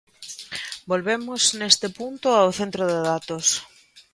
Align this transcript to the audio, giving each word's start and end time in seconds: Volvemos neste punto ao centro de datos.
Volvemos 0.91 1.41
neste 1.59 1.87
punto 1.97 2.27
ao 2.33 2.49
centro 2.59 2.83
de 2.91 2.99
datos. 3.11 3.45